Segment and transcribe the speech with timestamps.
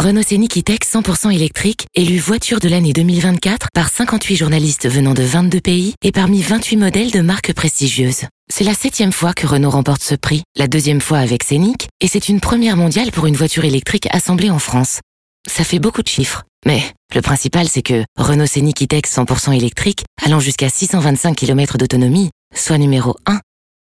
[0.00, 5.22] Renault Scénic E-Tech 100% électrique, élu voiture de l'année 2024 par 58 journalistes venant de
[5.22, 8.22] 22 pays et parmi 28 modèles de marques prestigieuses.
[8.50, 12.08] C'est la septième fois que Renault remporte ce prix, la deuxième fois avec Scénic, et
[12.08, 15.00] c'est une première mondiale pour une voiture électrique assemblée en France.
[15.46, 16.82] Ça fait beaucoup de chiffres, mais
[17.14, 22.78] le principal c'est que Renault Scénic E-Tech 100% électrique, allant jusqu'à 625 km d'autonomie, soit
[22.78, 23.38] numéro 1.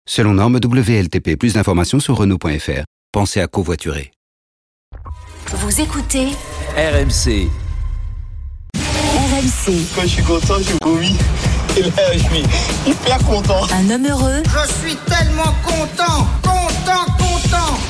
[0.08, 2.86] Selon norme WLTP, plus d'informations sur Renault.fr.
[3.12, 4.14] Pensez à covoiturer.
[5.54, 6.30] Vous écoutez
[6.76, 7.50] RMC.
[8.76, 9.74] RMC.
[9.96, 11.16] Quand je suis content, je vomis.
[11.78, 12.44] Et là, je suis
[12.88, 13.62] hyper content.
[13.72, 17.25] Un homme heureux Je suis tellement content, content, content.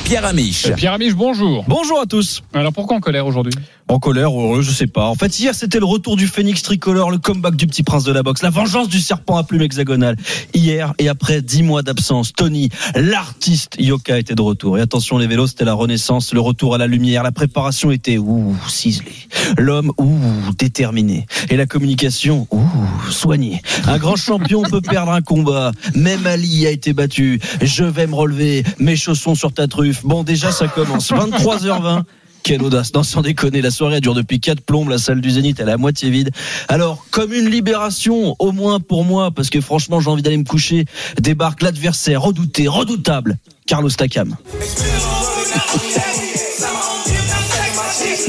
[0.04, 0.72] Pierre Amiche.
[0.76, 1.64] Pierre Amiche, bonjour.
[1.66, 2.42] Bonjour à tous.
[2.54, 3.52] Alors pourquoi en colère aujourd'hui?
[3.88, 5.06] En colère heureux, je sais pas.
[5.06, 8.12] En fait, hier, c'était le retour du phénix tricolore, le comeback du petit prince de
[8.12, 10.16] la boxe, la vengeance du serpent à plume hexagonale.
[10.54, 14.78] Hier, et après dix mois d'absence, Tony, l'artiste Yoka, était de retour.
[14.78, 17.24] Et attention, les vélos, c'était la renaissance, le retour à la lumière.
[17.24, 19.12] La préparation était, ouh, ciselée.
[19.58, 21.26] L'homme, ouh, déterminé.
[21.48, 23.60] Et la communication, ouh, soignée.
[23.86, 25.72] Un grand champion peut perdre un combat.
[25.94, 27.40] Même Ali a été battu.
[27.60, 28.64] Je vais me relever.
[28.78, 30.04] Mes chaussons sur ta truffe.
[30.04, 31.10] Bon, déjà, ça commence.
[31.10, 32.02] 23h20.
[32.46, 35.58] Quelle audace, non sans déconner, la soirée dure depuis 4 plombes, la salle du Zénith
[35.58, 36.30] elle est à moitié vide.
[36.68, 40.44] Alors, comme une libération, au moins pour moi, parce que franchement j'ai envie d'aller me
[40.44, 40.84] coucher,
[41.20, 43.36] débarque l'adversaire redouté, redoutable,
[43.66, 44.36] Carlos Takam.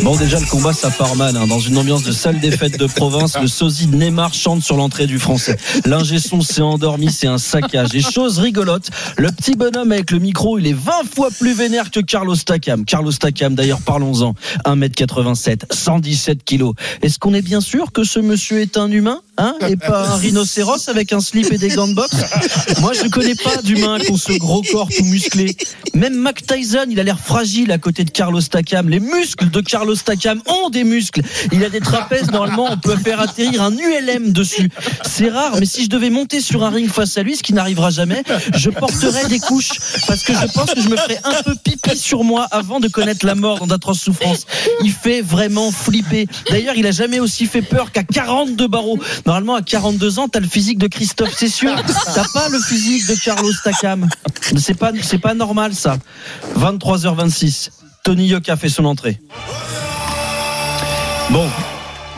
[0.03, 1.47] Bon déjà le combat ça part mal hein.
[1.47, 4.77] dans une ambiance de salle des fêtes de province le sosie de Neymar chante sur
[4.77, 5.57] l'entrée du français.
[5.85, 7.93] L'ingé son s'est endormi c'est un saccage.
[7.93, 11.91] Et chose rigolote le petit bonhomme avec le micro il est 20 fois plus vénère
[11.91, 12.85] que Carlos Takam.
[12.85, 14.33] Carlos Takam d'ailleurs parlons-en.
[14.65, 16.73] 1m87 117 kilos.
[17.01, 19.21] Est-ce qu'on est bien sûr que ce monsieur est un humain?
[19.37, 22.17] Hein et pas un rhinocéros avec un slip et des gants de boxe?
[22.81, 25.55] Moi je connais pas d'humain qui ont ce gros corps tout musclé
[25.93, 29.61] même Mac Tyson il a l'air fragile à côté de Carlos Takam les muscles de
[29.61, 31.21] Carlos Takam ont des muscles.
[31.51, 32.31] Il a des trapèzes.
[32.31, 34.69] Normalement, on peut faire atterrir un ULM dessus.
[35.05, 37.53] C'est rare, mais si je devais monter sur un ring face à lui, ce qui
[37.53, 38.23] n'arrivera jamais,
[38.55, 39.71] je porterais des couches
[40.07, 42.87] parce que je pense que je me ferais un peu pipi sur moi avant de
[42.87, 44.45] connaître la mort dans d'atroces souffrances.
[44.81, 46.27] Il fait vraiment flipper.
[46.49, 48.99] D'ailleurs, il a jamais aussi fait peur qu'à 42 barreaux.
[49.27, 51.75] Normalement, à 42 ans, t'as le physique de Christophe, c'est sûr.
[52.15, 54.07] T'as pas le physique de Carlos Takam.
[54.57, 55.97] C'est pas, c'est pas normal ça.
[56.55, 57.71] 23h26.
[58.05, 59.19] Tony Yoka fait son entrée.
[61.29, 61.45] Bon.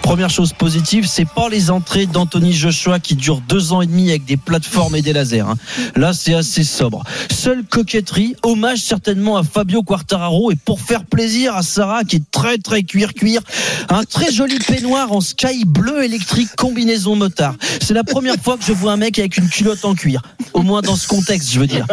[0.09, 4.09] Première chose positive, c'est pas les entrées d'Anthony Joshua qui durent deux ans et demi
[4.09, 5.41] avec des plateformes et des lasers.
[5.41, 5.55] hein.
[5.95, 7.03] Là, c'est assez sobre.
[7.29, 12.31] Seule coquetterie, hommage certainement à Fabio Quartararo et pour faire plaisir à Sarah qui est
[12.31, 13.41] très très cuir cuir,
[13.89, 17.53] un très joli peignoir en sky bleu électrique combinaison motard.
[17.79, 20.23] C'est la première fois que je vois un mec avec une culotte en cuir.
[20.53, 21.85] Au moins dans ce contexte, je veux dire.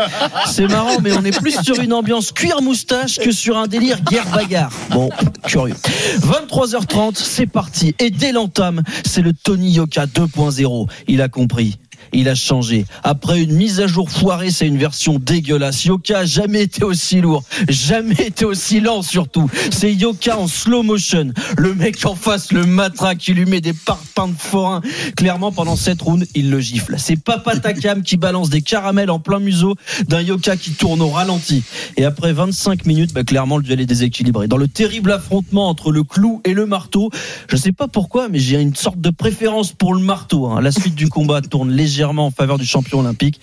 [0.46, 4.00] C'est marrant, mais on est plus sur une ambiance cuir moustache que sur un délire
[4.00, 4.72] guerre bagarre.
[4.88, 5.10] Bon,
[5.46, 5.76] curieux.
[6.20, 7.94] 23h30, c'est parti.
[8.10, 10.88] Dès l'entame, c'est le Tony Yoka 2.0.
[11.08, 11.78] Il a compris.
[12.12, 12.84] Il a changé.
[13.02, 15.84] Après une mise à jour foirée, c'est une version dégueulasse.
[15.84, 19.50] Yoka a jamais été aussi lourd, jamais été aussi lent surtout.
[19.70, 21.32] C'est Yoka en slow motion.
[21.56, 24.80] Le mec en face, le matraque, qui lui met des parpaings de forain.
[25.16, 26.96] Clairement, pendant cette round, il le gifle.
[26.98, 29.74] C'est Papa Takam qui balance des caramels en plein museau
[30.08, 31.62] d'un Yoka qui tourne au ralenti.
[31.96, 34.48] Et après 25 minutes, bah, clairement, le duel est déséquilibré.
[34.48, 37.10] Dans le terrible affrontement entre le clou et le marteau,
[37.48, 40.46] je sais pas pourquoi, mais j'ai une sorte de préférence pour le marteau.
[40.46, 40.60] hein.
[40.60, 43.40] La suite du combat tourne légèrement en faveur du champion olympique,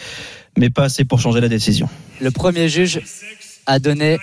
[0.58, 1.90] mais pas assez pour changer la décision.
[2.22, 3.02] Le premier juge
[3.66, 4.19] a donné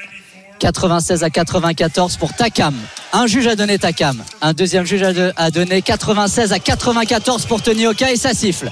[0.61, 2.75] 96 à 94 pour Takam.
[3.13, 4.23] Un juge a donné Takam.
[4.41, 8.33] Un deuxième juge a, de- a donné 96 à 94 pour Tony Oka et ça
[8.35, 8.71] siffle.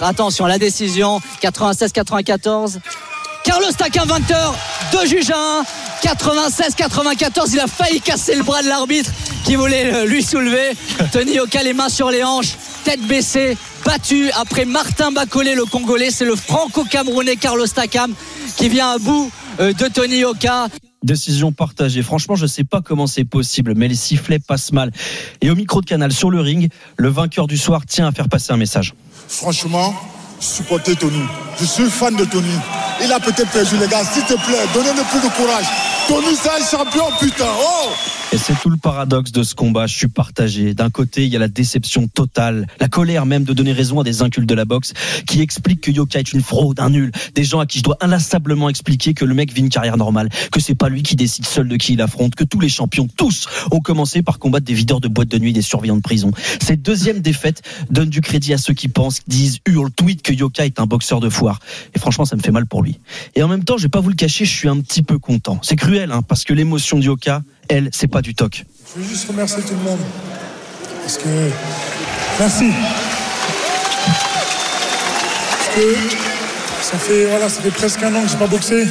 [0.00, 2.78] Attention, la décision 96-94.
[3.44, 4.54] Carlos Takam 20 heures,
[4.92, 5.62] deux juges à
[6.04, 7.50] 1, 96-94.
[7.52, 9.10] Il a failli casser le bras de l'arbitre
[9.44, 10.72] qui voulait euh, lui soulever.
[11.12, 16.10] Tony Oka les mains sur les hanches, tête baissée, battu après Martin Bacolé, le Congolais.
[16.10, 18.12] C'est le franco-camerounais Carlos Takam
[18.56, 19.30] qui vient à bout
[19.60, 20.68] euh, de Tony Oka.
[21.02, 22.02] Décision partagée.
[22.02, 24.90] Franchement, je sais pas comment c'est possible, mais les sifflets passent mal.
[25.40, 28.28] Et au micro de canal sur le ring, le vainqueur du soir tient à faire
[28.28, 28.94] passer un message.
[29.28, 29.94] Franchement,
[30.40, 31.22] supportez Tony.
[31.60, 32.54] Je suis fan de Tony.
[33.02, 34.02] Il a peut-être perdu, les gars.
[34.04, 35.66] S'il te plaît, donnez-le plus de courage.
[36.08, 37.44] Tony, c'est un champion, putain.
[37.60, 37.90] Oh!
[38.30, 39.86] Et c'est tout le paradoxe de ce combat.
[39.86, 40.74] Je suis partagé.
[40.74, 44.04] D'un côté, il y a la déception totale, la colère même de donner raison à
[44.04, 44.92] des incultes de la boxe
[45.26, 47.10] qui expliquent que Yoka est une fraude, un nul.
[47.34, 50.28] Des gens à qui je dois inlassablement expliquer que le mec vit une carrière normale,
[50.52, 53.08] que c'est pas lui qui décide seul de qui il affronte, que tous les champions,
[53.16, 56.30] tous, ont commencé par combattre des videurs de boîtes de nuit, des surveillants de prison.
[56.60, 60.66] Cette deuxième défaite donne du crédit à ceux qui pensent, disent, hurlent, tweetent que Yoka
[60.66, 61.60] est un boxeur de foire.
[61.94, 62.98] Et franchement, ça me fait mal pour lui.
[63.36, 65.18] Et en même temps, je vais pas vous le cacher, je suis un petit peu
[65.18, 65.58] content.
[65.62, 68.64] C'est cruel hein, parce que l'émotion du Oka, elle, c'est pas du toc.
[68.94, 70.00] Je veux juste remercier tout le monde.
[71.02, 71.28] Parce que.
[72.38, 72.70] Merci.
[75.50, 75.94] Parce que
[76.82, 78.86] ça fait, voilà, ça fait presque un an que je n'ai pas boxé.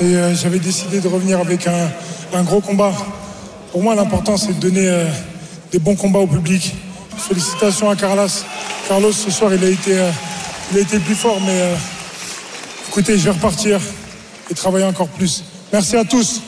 [0.00, 2.92] Et euh, j'avais décidé de revenir avec un, gros combat.
[3.72, 5.04] Pour moi, l'important, c'est de donner euh,
[5.72, 6.74] des bons combats au public.
[7.16, 8.28] Félicitations à Carlos.
[8.88, 10.10] Carlos, ce soir, il a été, euh,
[10.72, 11.40] il a été plus fort.
[11.44, 11.74] Mais
[12.88, 13.80] écoutez, je vais repartir
[14.50, 15.44] et travailler encore plus.
[15.72, 16.42] Merci à tous.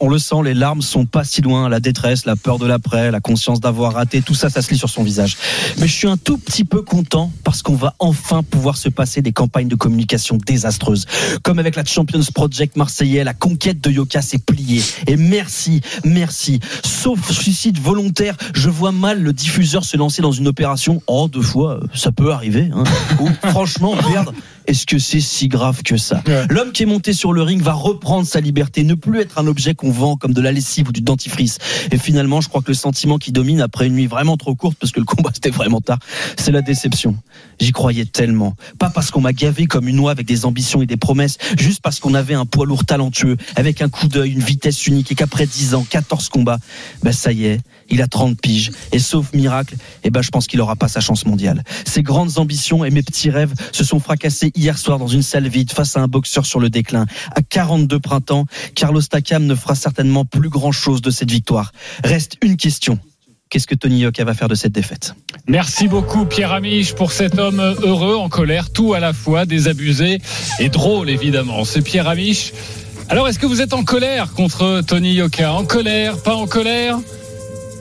[0.00, 3.10] On le sent, les larmes sont pas si loin, la détresse, la peur de l'après,
[3.10, 5.36] la conscience d'avoir raté, tout ça, ça se lit sur son visage.
[5.78, 9.22] Mais je suis un tout petit peu content parce qu'on va enfin pouvoir se passer
[9.22, 11.06] des campagnes de communication désastreuses.
[11.42, 14.82] Comme avec la Champions Project marseillais, la conquête de Yoka s'est pliée.
[15.06, 16.60] Et merci, merci.
[16.84, 21.02] Sauf suicide volontaire, je vois mal le diffuseur se lancer dans une opération.
[21.06, 22.70] Oh, deux fois, ça peut arriver.
[22.74, 22.84] Hein.
[23.20, 24.32] Ou franchement, perdre.
[24.66, 27.72] Est-ce que c'est si grave que ça L'homme qui est monté sur le ring va
[27.72, 30.92] reprendre sa liberté, ne plus être un objet qu'on vend comme de la lessive ou
[30.92, 31.58] du dentifrice.
[31.90, 34.76] Et finalement, je crois que le sentiment qui domine après une nuit vraiment trop courte,
[34.78, 35.98] parce que le combat c'était vraiment tard,
[36.36, 37.16] c'est la déception.
[37.60, 38.54] J'y croyais tellement.
[38.78, 41.80] Pas parce qu'on m'a gavé comme une oie avec des ambitions et des promesses, juste
[41.82, 45.14] parce qu'on avait un poids lourd talentueux, avec un coup d'œil, une vitesse unique, et
[45.14, 46.58] qu'après 10 ans, 14 combats,
[47.02, 48.72] ben ça y est, il a 30 piges.
[48.92, 51.62] Et sauf miracle, eh ben je pense qu'il aura pas sa chance mondiale.
[51.86, 55.48] Ses grandes ambitions et mes petits rêves se sont fracassés hier soir dans une salle
[55.48, 57.06] vide face à un boxeur sur le déclin.
[57.34, 61.72] À 42 printemps, Carlos Takam ne fera certainement plus grand chose de cette victoire.
[62.04, 62.98] Reste une question.
[63.48, 65.14] Qu'est-ce que Tony Yoka va faire de cette défaite?
[65.46, 70.20] Merci beaucoup Pierre Amiche pour cet homme heureux, en colère, tout à la fois, désabusé
[70.58, 71.64] et drôle évidemment.
[71.64, 72.52] C'est Pierre Amiche.
[73.08, 76.98] Alors est-ce que vous êtes en colère contre Tony Yoka En colère Pas en colère?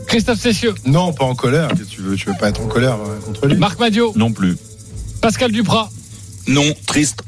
[0.05, 1.69] Christophe Cessieux Non, pas en colère.
[1.69, 2.15] Qu'est-ce que tu veux?
[2.15, 3.55] Tu veux pas être en colère euh, contre lui?
[3.55, 4.55] Marc Madio Non plus.
[5.19, 5.89] Pascal Duprat
[6.47, 7.23] Non, triste.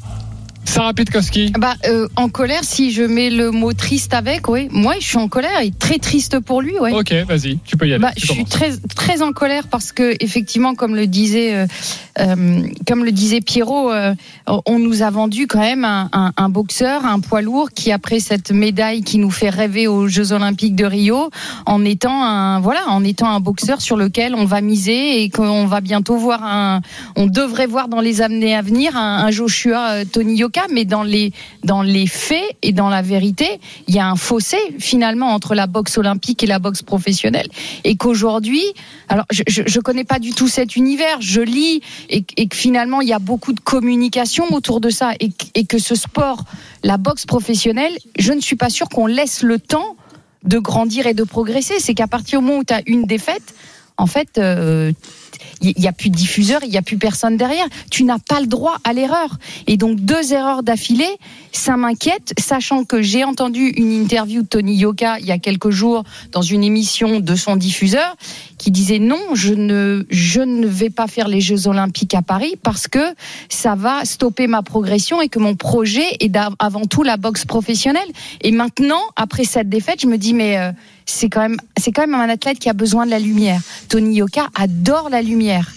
[0.67, 4.67] Sarah Pitkowski Bah, euh, en colère, si je mets le mot triste avec, oui.
[4.69, 6.91] Moi, je suis en colère et très triste pour lui, ouais.
[6.91, 8.01] Ok, vas-y, tu peux y aller.
[8.01, 11.67] Bah, je suis très très en colère parce que effectivement, comme le disait euh,
[12.17, 14.13] comme le disait Pierrot, euh,
[14.47, 19.03] on nous a vendu quand même un, boxeur, un poids lourd qui après cette médaille
[19.03, 21.29] qui nous fait rêver aux Jeux Olympiques de Rio,
[21.65, 25.65] en étant un voilà, en étant un boxeur sur lequel on va miser et qu'on
[25.65, 26.81] va bientôt voir un,
[27.15, 30.85] on devrait voir dans les années à venir un, un Joshua euh, Tony Yoka, mais
[30.85, 35.33] dans les dans les faits et dans la vérité, il y a un fossé finalement
[35.33, 37.47] entre la boxe olympique et la boxe professionnelle,
[37.83, 38.63] et qu'aujourd'hui,
[39.09, 43.01] alors je, je, je connais pas du tout cet univers, je lis et, que finalement
[43.01, 45.29] il y a beaucoup de communication autour de ça, et,
[45.65, 46.43] que- ce sport,
[46.83, 49.95] la boxe professionnelle, je ne suis pas sûre qu'on laisse le temps
[50.43, 51.75] de grandir et de progresser.
[51.79, 53.53] C'est qu'à partir du moment où tu as une défaite,
[53.97, 54.91] en fait, euh,
[55.61, 57.65] il n'y a plus de diffuseur, il n'y a plus personne derrière.
[57.91, 59.37] Tu n'as pas le droit à l'erreur.
[59.67, 61.09] Et donc, deux erreurs d'affilée,
[61.51, 65.69] ça m'inquiète, sachant que j'ai entendu une interview de Tony Yoka il y a quelques
[65.69, 68.15] jours dans une émission de son diffuseur
[68.57, 72.55] qui disait non, je ne, je ne vais pas faire les Jeux Olympiques à Paris
[72.61, 73.13] parce que
[73.49, 78.07] ça va stopper ma progression et que mon projet est avant tout la boxe professionnelle.
[78.41, 80.71] Et maintenant, après cette défaite, je me dis, mais euh,
[81.07, 83.59] c'est quand même, c'est quand même un athlète qui a besoin de la lumière.
[83.89, 85.71] Tony Yoka adore la lumière.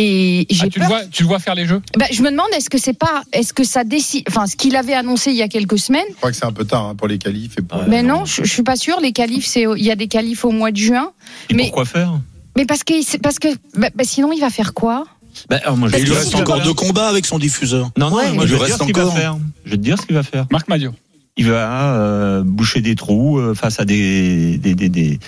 [0.00, 1.82] Et j'ai Ah, tu, le vois, tu le vois faire les jeux?
[1.96, 4.76] Bah, je me demande est-ce que c'est pas est-ce que ça décide enfin ce qu'il
[4.76, 6.94] avait annoncé il y a quelques semaines Je crois que c'est un peu tard hein,
[6.94, 7.82] pour les qualifs et pour.
[7.88, 10.44] mais non je, je suis pas sûre les qualifs c'est il y a des qualifs
[10.44, 11.10] au mois de juin
[11.50, 12.12] Et Mais- pourquoi faire?
[12.56, 15.04] mais parce que parce que bah, bah, sinon il va faire quoi?
[15.50, 16.64] Bah, alors, moi, je vais Parce te que dire si ce qu'il tu va vas-
[16.64, 16.74] faire.
[16.74, 17.90] combats avec son diffuseur?
[17.96, 18.32] Non, non, Ouais.
[18.32, 19.16] moi Il je lui reste ce qu'il va encore.
[19.16, 19.36] faire.
[19.64, 20.46] Je vais te dire ce qu'il va faire.
[20.50, 20.92] Marc Madio.
[21.38, 25.18] Il va euh, boucher des trous euh, face à des des, des, des,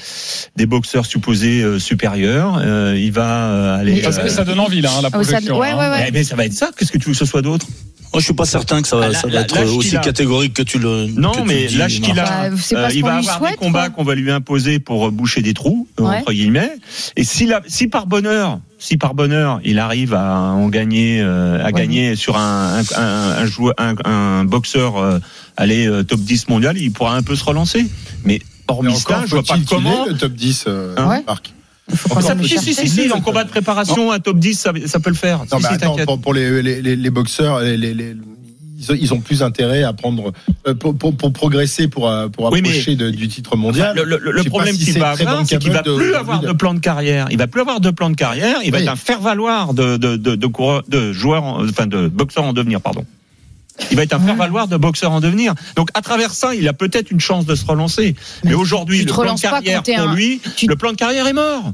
[0.57, 2.59] des boxeurs supposés euh, supérieurs.
[2.61, 3.95] Euh, il va euh, aller.
[3.95, 5.59] Mais- Ça, ça- ça donne envie là, hein, la Oh, ça- projection.
[5.59, 5.79] ouais, hein.
[5.79, 5.99] ouais, ouais.
[6.07, 6.71] Mais, mais ça va être ça.
[6.77, 7.67] Qu'est-ce que tu veux que ce soit d'autre?
[8.13, 9.97] Moi, je suis pas certain que ça va, Ah, ça là- va être l'âge aussi
[9.97, 11.07] a- catégorique que tu le.
[11.07, 13.57] Non, tu mais l'âge qu'il a, Bah, c'est pas euh, il va avoir souhaite, des
[13.57, 13.91] combats quoi.
[13.91, 16.07] qu'on va lui imposer pour euh, boucher des trous Ouais.
[16.19, 16.73] entre guillemets.
[17.17, 21.61] Et si, la, si par bonheur, si par bonheur, il arrive à en gagner, euh,
[21.63, 21.73] à Ouais.
[21.73, 25.19] gagner sur un un, un, un joueur, un, un boxeur, euh,
[25.57, 27.87] aller euh, top 10 mondial, il pourra un peu se relancer.
[28.25, 30.07] Mais Mais hormis ça, je vois pas comment.
[30.07, 31.23] le top 10, euh, Hein Ouais.
[31.27, 31.53] Marc.
[32.11, 35.01] Encore faut-il Si, si, si, si, en combat de préparation, un top 10, ça, ça
[35.01, 35.39] peut le faire.
[35.51, 37.77] Non, Si, mais si, attends, pour, pour les, les, les, les boxeurs, les,
[38.99, 40.33] ils, ont, plus intérêt à prendre
[40.67, 43.95] euh, pour, pour, pour progresser, pour, euh, pour Oui, approcher de- du titre mondial.
[43.95, 46.41] Le, le- le problème si qu'il va avoir, c'est qu'il va bankable plus de- avoir
[46.41, 47.27] de- de plan de carrière.
[47.31, 48.57] Il va plus avoir de plan de carrière.
[48.65, 48.85] Il va Oui.
[48.85, 52.45] être un faire valoir de de de, de, coureur- de joueur, en- enfin de boxeur
[52.45, 53.05] en devenir, pardon.
[53.91, 55.55] Il va être un faire valoir de boxeur en devenir.
[55.77, 58.15] Donc à travers ça, il a peut-être une chance de se relancer.
[58.45, 61.27] Mais, Mais aujourd'hui, le plan de carrière pour un- lui, tu- le plan de carrière
[61.27, 61.73] est mort.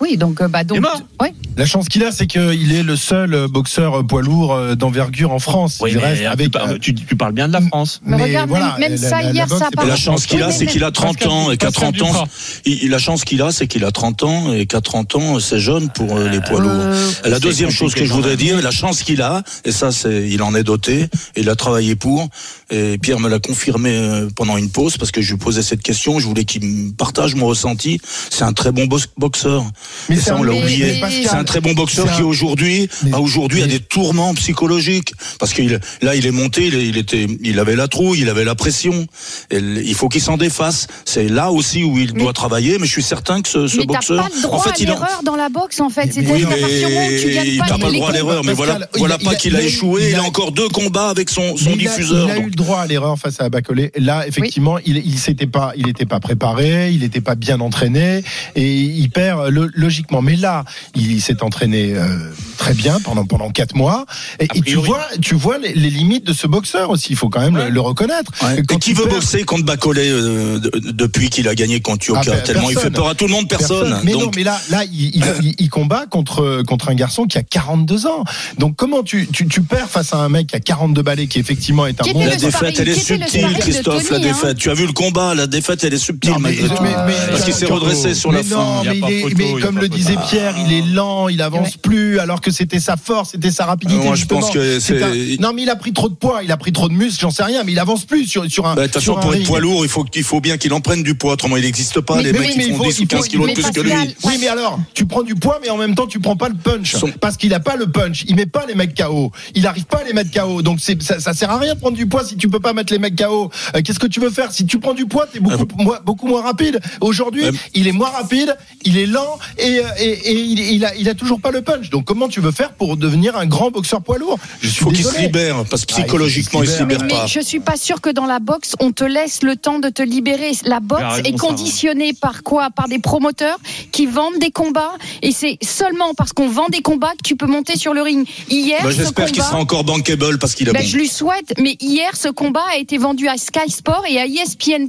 [0.00, 0.78] Oui, donc, euh, bah, donc,
[1.22, 1.32] ouais.
[1.56, 5.32] La chance qu'il a, c'est qu'il est le seul euh, boxeur euh, poids lourd d'envergure
[5.32, 5.78] en France.
[5.80, 6.46] Oui, il mais, reste avec.
[6.46, 8.00] tu, parles, tu- tu parles bien de la France.
[8.04, 10.90] Mais regarde, même- même ça, hier, ça la chance qu'il a, c'est mais- qu'il a
[10.90, 12.28] 30 Pascal- ans et qu'à Pascal 30 ans,
[12.66, 15.58] il, la chance qu'il a, c'est qu'il a 30 ans et qu'à 30 ans, c'est
[15.60, 16.70] jeune pour euh, les poids lourds.
[16.72, 20.28] Euh, la deuxième chose que je voudrais dire, la chance qu'il a, et ça, c'est,
[20.28, 21.02] il en est doté,
[21.36, 22.28] et il a travaillé pour,
[22.70, 26.18] et Pierre me l'a confirmé pendant une pause, parce que je lui posais cette question,
[26.18, 27.98] je voulais qu'il me partage mon ressenti.
[28.30, 29.64] C'est un très bon box- boxeur.
[30.08, 31.02] Mais ça, on l'a oublié.
[31.22, 36.14] C'est un très bon boxeur qui aujourd'hui, aujourd'hui a des tourments psychologiques, parce qu'il, là,
[36.14, 39.06] il est monté, il, était, il avait la trouille, il avait la pression.
[39.50, 40.86] Il faut qu'il s'en défasse.
[41.04, 44.28] C'est là aussi où il doit travailler, mais je suis certain que ce, boxeur, pas
[44.34, 46.12] le droit en fait, à il l'erreur dans la boxe, en fait.
[46.12, 48.44] C'est-à-dire tu pas n'a pas les le droit à l'erreur.
[48.44, 50.10] Mais voilà, voilà il- pas qu'il a échoué.
[50.10, 52.28] il a- encore deux combats avec son, diffuseur.
[52.28, 53.92] Il a, eu le droit à l'erreur face à Bacolé.
[53.96, 58.22] Là, effectivement, il, il s'était pas, il était pas préparé, il n'était pas bien entraîné
[58.54, 60.22] et il perd lo- logiquement.
[60.22, 60.64] Mais là,
[60.94, 62.18] il s'est entraîné euh,
[62.58, 64.06] très bien pendant pendant quatre mois.
[64.40, 67.08] Et, et tu vois, tu vois les, les limites de ce boxeur aussi.
[67.10, 68.32] Il faut quand même le, le reconnaître.
[68.42, 68.62] Ouais.
[68.66, 72.06] Quand Et qui veut perds- boxer contre Bacolé euh, de- depuis qu'il a gagné contre
[72.08, 74.00] Yoka Ah, ben, Tellement il fait peur à tout le monde, personne.
[74.04, 77.24] Mais non, donc, mais là, là, il, il- il- il combat contre contre un garçon
[77.26, 78.24] qui a 42 ans.
[78.58, 81.38] Donc comment tu, tu, tu perds face à un mec qui a 42 balais, qui
[81.38, 82.24] effectivement est un bon.
[82.24, 84.10] la défaite, elle est subtile, Christophe.
[84.10, 84.20] La hein.
[84.20, 84.56] défaite.
[84.58, 85.34] Tu as vu le combat.
[85.34, 86.82] La défaite, elle est subtile Non, mais- malgré tout.
[86.82, 88.56] mais- mais- Parce qu'il s'est redressé sur mais la fin.
[88.56, 89.20] non, Il y a mais,
[89.66, 93.30] comme le disait Pierre, il est lent, il avance plus, alors que c'était sa force,
[93.32, 94.00] c'était sa rapidité.
[94.00, 96.14] Euh, moi, je pense que C'est c'est- un- Non, mais il a pris trop de
[96.14, 98.50] poids, il a pris trop de muscles, j'en sais rien, mais il avance plus sur,
[98.50, 98.74] sur un.
[98.74, 100.72] Bah, De toute sur un pour être poids lourd, il faut, il faut bien qu'il
[100.72, 101.32] en prenne du poids.
[101.32, 102.98] Autrement, il n'existe pas Mais- les mais mecs oui, qui mais il font faut- 10
[103.00, 103.92] ou il faut- 15 kilos de plus que lui.
[104.24, 106.54] Oui, mais alors, tu prends du poids, mais en même temps, tu prends pas le
[106.56, 106.94] punch.
[106.96, 108.24] Son- Parce qu'il a pas le punch.
[108.28, 109.30] Il met pas les mecs KO.
[109.54, 110.62] Il arrive pas à les mettre KO.
[110.62, 112.92] Donc, ça, ça sert à rien de prendre du poids si tu peux pas mettre
[112.92, 113.50] les mecs KO.
[113.74, 114.52] Euh, qu'est-ce que tu veux faire?
[114.52, 116.80] Si tu prends du poids, t'es beaucoup, moins, beaucoup moins rapide.
[117.00, 117.50] Aujourd'hui, Ouais.
[117.74, 121.08] il est moins rapide, il est lent et, euh, et, et il, il a, il
[121.08, 121.90] a toujours pas le punch.
[121.90, 124.38] Donc, comment tu veux faire pour devenir un grand boxeur poids lourd?
[124.60, 126.94] Je Il suis faut qu'il se libère, parce que Ah, psychologiquement, qu'il il se Mais,
[126.94, 127.26] libère mais pas.
[127.26, 130.02] je suis pas sûre que dans la boxe, on te laisse le temps de te
[130.02, 130.52] libérer.
[130.64, 132.70] La boxe est conditionnée par quoi?
[132.70, 133.58] Par des promoteurs
[133.92, 134.92] qui vendent des combats.
[135.22, 138.26] Et c'est seulement parce qu'on vend des combats que tu peux monter sur le ring.
[138.50, 140.86] Hier, Bah, J'espère qu'il combat- sera encore bankable parce qu'il a Ben, bon.
[140.88, 144.26] je lui souhaite, mais hier, ce combat a été vendu à Sky Sport et à
[144.26, 144.88] ESPN+,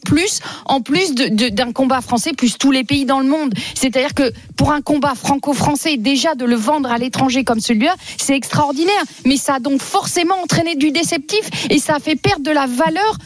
[0.65, 3.53] en plus de- de- d'un combat français, plus tous les pays dans le monde.
[3.75, 8.35] C'est-à-dire que pour un combat franco-français, déjà de le vendre à l'étranger comme celui-là, c'est
[8.35, 9.03] extraordinaire.
[9.25, 12.65] Mais ça a donc forcément entraîné du déceptif et ça a fait perdre de la
[12.65, 13.17] valeur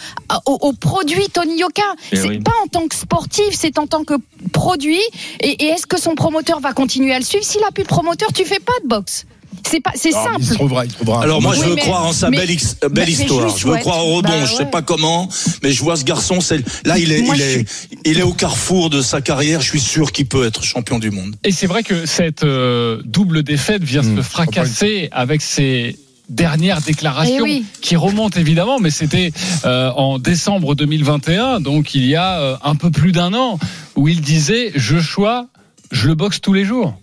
[0.46, 1.82] au, au produit Tony Yoka.
[2.12, 2.40] Eh C'est oui.
[2.40, 4.16] pas en tant que sportif, c'est en tant que
[4.52, 5.00] produit.
[5.40, 7.44] Et, et est-ce que son promoteur va continuer à le suivre?
[7.46, 9.26] S'il a plus de promoteur, tu fais pas de boxe.
[9.70, 10.18] C'est pas, c'est Il se
[10.48, 10.56] simple.
[10.56, 11.24] trouvera, il trouvera.
[11.24, 13.18] Alors moi, Oui, je veux mais- croire en sa mais- belle, ex- belle mais je
[13.18, 13.58] lui histoire.
[13.58, 14.30] Je veux croire au rebond.
[14.30, 14.70] Bah je sais ouais.
[14.70, 15.30] pas comment,
[15.64, 16.42] mais je vois ce garçon.
[16.42, 17.66] C'est là, il est, Moi, il je est,
[18.06, 19.62] il est au carrefour de sa carrière.
[19.62, 21.36] Je suis sûr qu'il peut être champion du monde.
[21.44, 25.98] Et c'est vrai que cette euh, double défaite vient Mmh, se fracasser avec ses
[26.30, 27.66] dernières déclarations Eh oui.
[27.82, 29.32] qui remontent évidemment, mais c'était
[29.66, 33.60] euh, en décembre 2021, donc il y a euh, un peu plus d'un an,
[33.96, 35.48] où il disait je choix,
[35.92, 36.96] je le boxe tous les jours.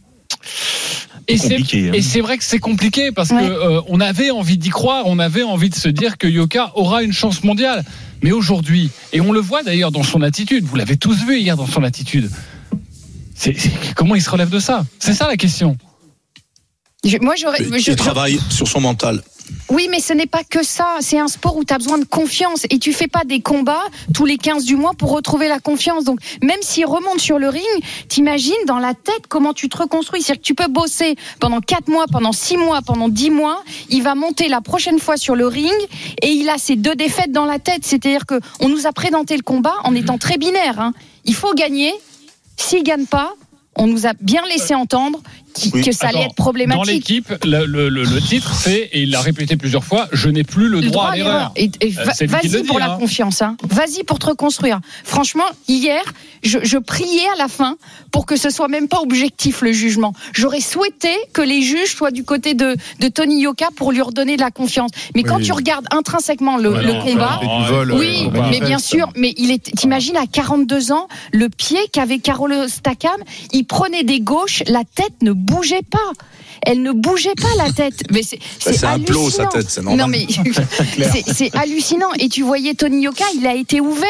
[1.30, 1.92] Et c'est compliqué, hein.
[1.94, 3.46] et c'est vrai que c'est compliqué parce Ouais.
[3.46, 6.72] que euh, on avait envie d'y croire, on avait envie de se dire que Yoka
[6.74, 7.84] aura une chance mondiale.
[8.22, 11.56] Mais aujourd'hui, et on le voit d'ailleurs dans son attitude, vous l'avez tous vu hier
[11.56, 12.30] dans son attitude.
[13.34, 14.84] C'est c'est- comment il se relève de ça?
[14.98, 15.76] C'est ça la question.
[17.04, 17.58] Je- moi, j'aurais.
[17.62, 19.22] Il travaille sur son mental.
[19.70, 20.96] Oui, mais ce n'est pas que ça.
[21.00, 22.64] C'est un sport où tu as besoin de confiance.
[22.70, 26.04] Et tu fais pas des combats tous les 15 du mois pour retrouver la confiance.
[26.04, 27.64] Donc, même s'il remonte sur le ring,
[28.08, 30.20] t'imagines dans la tête comment tu te reconstruis.
[30.22, 33.62] C'est-à-dire que tu peux bosser pendant 4 mois, pendant 6 mois, pendant 10 mois.
[33.88, 35.72] Il va monter la prochaine fois sur le ring
[36.20, 37.82] et il a ses deux défaites dans la tête.
[37.84, 40.78] C'est-à-dire que on nous a présenté le combat en étant très binaire.
[40.80, 40.92] hein.
[41.24, 41.92] Il faut gagner.
[42.56, 43.32] S'il gagne pas,
[43.76, 45.20] on nous a bien laissé entendre
[45.54, 45.82] qui- Oui.
[45.82, 46.84] que ça allait Attends, être problématique.
[46.84, 50.28] Dans l'équipe, le, le- le- le titre, c'est, et il l'a répété plusieurs fois, je
[50.28, 51.52] n'ai plus le, le droit, à l'erreur.
[51.58, 51.66] Euh,
[52.04, 52.98] va- vas-y dit, pour la hein.
[52.98, 53.42] confiance.
[53.42, 53.56] Hein.
[53.68, 54.80] Vas-y pour te reconstruire.
[55.04, 56.02] Franchement, hier,
[56.42, 57.76] je, je priais à la fin
[58.12, 60.12] pour que ce soit même pas objectif le jugement.
[60.32, 64.36] J'aurais souhaité que les juges soient du côté de, de Tony Yoka pour lui redonner
[64.36, 64.90] de la confiance.
[65.14, 65.44] Mais quand Oui.
[65.44, 67.40] tu regardes intrinsèquement le, Ouais, non, combat.
[67.42, 71.48] du vol, Oui, euh, mais bien sûr, mais il est, t'imagines à 42 ans, le
[71.48, 73.16] pied qu'avait Carolo Stakam,
[73.52, 76.12] il prenait des gauches, la tête ne bougeait pas.
[76.62, 78.02] Elle ne bougeait pas la tête.
[78.10, 78.38] Mais c'est
[78.82, 79.48] Bah, un plot, sa hallucinant.
[79.50, 80.06] tête, c'est normal.
[80.06, 80.26] Non mais
[81.34, 82.12] c'est- hallucinant.
[82.18, 84.06] Et tu voyais Tony Yoka, il a été ouvert.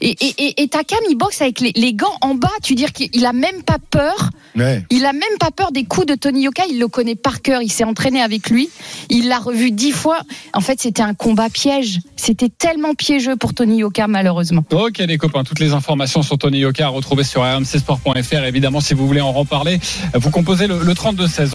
[0.00, 2.50] Et, et, et, et Takam, il boxe avec les, les gants en bas.
[2.62, 4.30] Tu dire qu'il a même pas peur.
[4.56, 4.84] Ouais.
[4.90, 6.64] Il a même pas peur des coups de Tony Yoka.
[6.70, 7.62] Il le connaît par cœur.
[7.62, 8.68] Il s'est entraîné avec lui.
[9.10, 10.20] Il l'a revu dix fois.
[10.54, 12.00] En fait, c'était un combat piège.
[12.16, 14.64] C'était tellement piégeux pour Tony Yoka, malheureusement.
[14.72, 18.44] Ok les copains, toutes les informations sur Tony Yoka à retrouver sur rmcsport.fr.
[18.44, 19.78] Évidemment, si vous voulez en reparler,
[20.14, 21.46] vous composez le, le 32-16.